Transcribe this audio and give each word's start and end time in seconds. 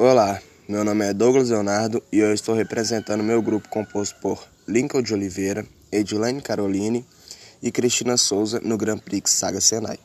Olá, 0.00 0.40
meu 0.68 0.84
nome 0.84 1.04
é 1.04 1.12
Douglas 1.12 1.50
Leonardo 1.50 2.00
e 2.12 2.20
eu 2.20 2.32
estou 2.32 2.54
representando 2.54 3.20
meu 3.20 3.42
grupo 3.42 3.68
composto 3.68 4.14
por 4.20 4.46
Lincoln 4.64 5.02
de 5.02 5.12
Oliveira, 5.12 5.66
Edilene 5.90 6.40
Caroline 6.40 7.04
e 7.60 7.72
Cristina 7.72 8.16
Souza 8.16 8.60
no 8.60 8.78
Grand 8.78 8.98
Prix 8.98 9.28
Saga 9.28 9.60
Senai. 9.60 9.98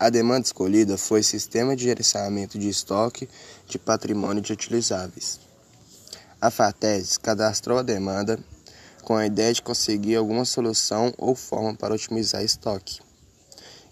A 0.00 0.10
demanda 0.10 0.46
escolhida 0.46 0.98
foi 0.98 1.22
Sistema 1.22 1.76
de 1.76 1.84
Gerenciamento 1.84 2.58
de 2.58 2.68
Estoque 2.68 3.28
de 3.68 3.78
Patrimônio 3.78 4.42
de 4.42 4.52
Utilizáveis. 4.52 5.38
A 6.40 6.50
FATES 6.50 7.16
cadastrou 7.16 7.78
a 7.78 7.82
demanda 7.82 8.36
com 9.04 9.14
a 9.14 9.24
ideia 9.24 9.52
de 9.52 9.62
conseguir 9.62 10.16
alguma 10.16 10.44
solução 10.44 11.14
ou 11.16 11.36
forma 11.36 11.72
para 11.72 11.94
otimizar 11.94 12.42
estoque, 12.42 13.00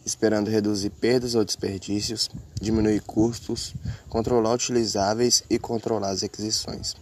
esperando 0.04 0.50
reduzir 0.50 0.90
perdas 0.90 1.34
ou 1.34 1.44
desperdícios, 1.44 2.28
diminuir 2.60 3.00
custos, 3.02 3.74
controlar 4.08 4.54
utilizáveis 4.54 5.44
e 5.48 5.58
controlar 5.58 6.10
as 6.10 6.22
aquisições, 6.22 6.94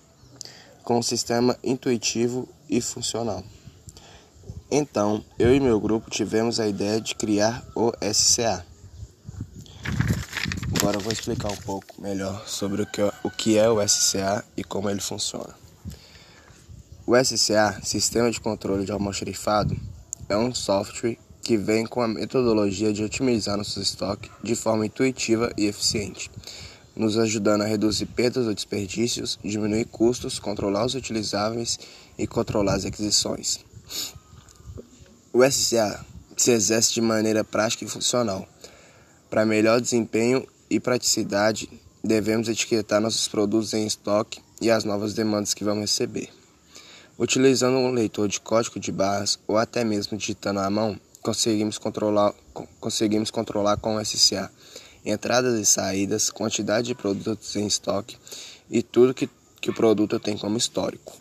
com 0.85 0.99
um 0.99 1.03
sistema 1.03 1.57
intuitivo 1.63 2.49
e 2.69 2.81
funcional. 2.81 3.43
Então, 4.71 5.25
eu 5.39 5.55
e 5.55 5.59
meu 5.59 5.81
grupo 5.81 6.11
tivemos 6.11 6.61
a 6.61 6.69
ideia 6.69 7.01
de 7.01 7.15
criar 7.15 7.65
o 7.75 7.93
SCA. 8.13 8.65
Agora 10.79 10.97
eu 10.97 11.01
vou 11.01 11.13
explicar 11.13 11.51
um 11.51 11.57
pouco 11.57 12.01
melhor 12.01 12.47
sobre 12.47 12.83
o 12.83 13.31
que 13.31 13.59
é 13.59 13.69
o 13.69 13.87
SCA 13.87 14.45
e 14.57 14.63
como 14.63 14.89
ele 14.89 15.01
funciona. 15.01 15.55
O 17.05 17.17
SCA, 17.25 17.81
Sistema 17.83 18.31
de 18.31 18.41
Controle 18.41 18.85
de 18.85 18.93
Almoxerifado, 18.93 19.77
é 20.29 20.37
um 20.37 20.55
software 20.55 21.19
que 21.43 21.57
vem 21.57 21.87
com 21.87 22.03
a 22.03 22.09
metodologia 22.09 22.93
de 22.93 23.03
otimizar 23.03 23.57
nosso 23.57 23.81
estoque 23.81 24.31
de 24.43 24.55
forma 24.55 24.87
intuitiva 24.87 25.53
e 25.57 25.67
eficiente, 25.67 26.31
nos 26.95 27.19
ajudando 27.19 27.63
a 27.63 27.67
reduzir 27.67 28.07
perdas 28.07 28.47
ou 28.47 28.55
desperdícios, 28.55 29.39
diminuir 29.43 29.87
custos, 29.87 30.39
controlar 30.39 30.85
os 30.85 30.95
utilizáveis 30.95 31.79
e 32.19 32.27
controlar 32.27 32.75
as 32.75 32.85
aquisições. 32.85 33.61
O 35.33 35.49
SCA 35.49 36.05
se 36.37 36.51
exerce 36.51 36.95
de 36.95 37.01
maneira 37.01 37.45
prática 37.45 37.85
e 37.85 37.89
funcional. 37.89 38.49
Para 39.29 39.47
melhor 39.47 39.81
desempenho 39.81 40.47
e 40.69 40.81
praticidade, 40.81 41.69
devemos 42.03 42.49
etiquetar 42.49 43.01
nossos 43.01 43.29
produtos 43.29 43.73
em 43.75 43.87
estoque 43.87 44.41
e 44.61 44.71
as 44.71 44.85
novas 44.85 45.15
demandas 45.15 45.55
que 45.55 45.65
vamos 45.65 45.83
receber. 45.83 46.29
Utilizando 47.19 47.77
um 47.77 47.93
leitor 47.93 48.29
de 48.29 48.41
código 48.41 48.81
de 48.81 48.91
barras 48.91 49.39
ou 49.47 49.57
até 49.59 49.85
mesmo 49.85 50.17
digitando 50.17 50.61
à 50.61 50.71
mão, 50.71 50.99
conseguimos 51.23 51.79
controlar, 51.79 52.35
conseguimos 52.79 53.31
controlar 53.31 53.77
com 53.77 53.97
o 53.97 54.05
SCA 54.05 54.51
entradas 55.05 55.59
e 55.59 55.65
saídas, 55.65 56.31
quantidade 56.31 56.89
de 56.89 56.95
produtos 56.95 57.57
em 57.57 57.67
estoque 57.67 58.17
e 58.71 58.83
tudo 58.83 59.15
que, 59.15 59.29
que 59.61 59.71
o 59.71 59.75
produto 59.75 60.21
tem 60.21 60.37
como 60.37 60.57
histórico. 60.57 61.15